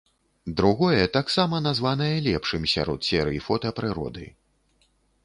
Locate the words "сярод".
2.73-2.99